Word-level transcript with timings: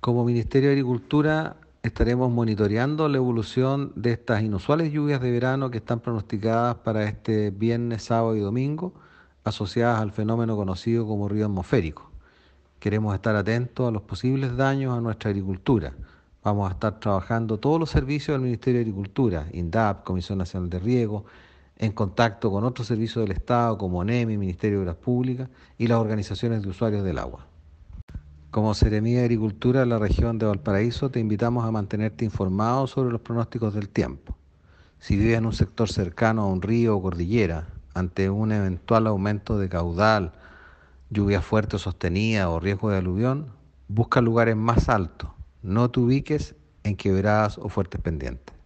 Como 0.00 0.24
Ministerio 0.24 0.68
de 0.68 0.74
Agricultura 0.74 1.56
estaremos 1.82 2.30
monitoreando 2.30 3.08
la 3.08 3.16
evolución 3.16 3.90
de 3.96 4.12
estas 4.12 4.42
inusuales 4.42 4.92
lluvias 4.92 5.20
de 5.20 5.32
verano 5.32 5.72
que 5.72 5.78
están 5.78 5.98
pronosticadas 5.98 6.76
para 6.76 7.02
este 7.02 7.50
viernes, 7.50 8.04
sábado 8.04 8.36
y 8.36 8.40
domingo, 8.40 8.92
asociadas 9.42 10.00
al 10.00 10.12
fenómeno 10.12 10.54
conocido 10.54 11.04
como 11.04 11.28
río 11.28 11.46
atmosférico. 11.46 12.12
Queremos 12.78 13.12
estar 13.12 13.34
atentos 13.34 13.88
a 13.88 13.90
los 13.90 14.02
posibles 14.02 14.56
daños 14.56 14.96
a 14.96 15.00
nuestra 15.00 15.30
agricultura. 15.30 15.94
Vamos 16.44 16.70
a 16.70 16.74
estar 16.74 17.00
trabajando 17.00 17.58
todos 17.58 17.80
los 17.80 17.90
servicios 17.90 18.36
del 18.36 18.42
Ministerio 18.42 18.78
de 18.78 18.82
Agricultura, 18.82 19.48
INDAP, 19.52 20.04
Comisión 20.04 20.38
Nacional 20.38 20.70
de 20.70 20.78
Riego, 20.78 21.24
en 21.76 21.90
contacto 21.90 22.52
con 22.52 22.62
otros 22.62 22.86
servicios 22.86 23.24
del 23.24 23.32
Estado 23.32 23.76
como 23.76 24.04
NEMI, 24.04 24.38
Ministerio 24.38 24.78
de 24.78 24.82
Obras 24.84 24.96
Públicas 24.96 25.48
y 25.76 25.88
las 25.88 25.98
organizaciones 25.98 26.62
de 26.62 26.68
usuarios 26.68 27.02
del 27.02 27.18
agua. 27.18 27.48
Como 28.50 28.72
Seremía 28.72 29.18
de 29.18 29.24
Agricultura 29.26 29.80
de 29.80 29.86
la 29.86 29.98
región 29.98 30.38
de 30.38 30.46
Valparaíso, 30.46 31.10
te 31.10 31.20
invitamos 31.20 31.66
a 31.66 31.70
mantenerte 31.70 32.24
informado 32.24 32.86
sobre 32.86 33.12
los 33.12 33.20
pronósticos 33.20 33.74
del 33.74 33.90
tiempo. 33.90 34.38
Si 34.98 35.18
vives 35.18 35.36
en 35.36 35.44
un 35.44 35.52
sector 35.52 35.90
cercano 35.90 36.44
a 36.44 36.46
un 36.46 36.62
río 36.62 36.96
o 36.96 37.02
cordillera, 37.02 37.68
ante 37.92 38.30
un 38.30 38.52
eventual 38.52 39.06
aumento 39.06 39.58
de 39.58 39.68
caudal, 39.68 40.32
lluvia 41.10 41.42
fuerte 41.42 41.76
o 41.76 41.78
sostenida 41.78 42.48
o 42.48 42.58
riesgo 42.58 42.88
de 42.88 42.96
aluvión, 42.96 43.52
busca 43.86 44.22
lugares 44.22 44.56
más 44.56 44.88
altos. 44.88 45.28
No 45.62 45.90
te 45.90 46.00
ubiques 46.00 46.54
en 46.84 46.96
quebradas 46.96 47.58
o 47.58 47.68
fuertes 47.68 48.00
pendientes. 48.00 48.57